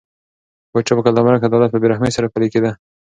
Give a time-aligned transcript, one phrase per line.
[0.65, 2.71] د پاچا په قلمرو کې عدالت په بې رحمۍ سره پلی کېده.